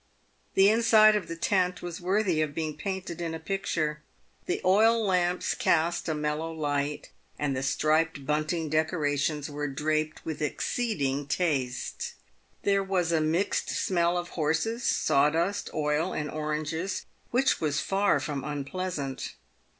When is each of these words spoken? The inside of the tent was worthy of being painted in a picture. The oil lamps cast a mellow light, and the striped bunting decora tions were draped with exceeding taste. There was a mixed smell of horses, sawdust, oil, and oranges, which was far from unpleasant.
The 0.55 0.67
inside 0.67 1.15
of 1.15 1.27
the 1.27 1.35
tent 1.35 1.83
was 1.83 2.01
worthy 2.01 2.41
of 2.41 2.55
being 2.55 2.75
painted 2.75 3.21
in 3.21 3.35
a 3.35 3.39
picture. 3.39 4.01
The 4.47 4.59
oil 4.65 4.99
lamps 5.05 5.53
cast 5.53 6.09
a 6.09 6.15
mellow 6.15 6.51
light, 6.51 7.11
and 7.37 7.55
the 7.55 7.61
striped 7.61 8.25
bunting 8.25 8.67
decora 8.67 9.19
tions 9.19 9.47
were 9.47 9.67
draped 9.67 10.25
with 10.25 10.41
exceeding 10.41 11.27
taste. 11.27 12.15
There 12.63 12.81
was 12.83 13.11
a 13.11 13.21
mixed 13.21 13.69
smell 13.69 14.17
of 14.17 14.29
horses, 14.29 14.81
sawdust, 14.83 15.69
oil, 15.71 16.13
and 16.13 16.31
oranges, 16.31 17.05
which 17.29 17.61
was 17.61 17.79
far 17.79 18.19
from 18.19 18.43
unpleasant. 18.43 19.35